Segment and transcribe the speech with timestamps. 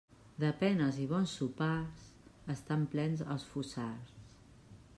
[0.43, 2.07] De penes i bons sopars
[2.55, 4.17] estan plens els fossars.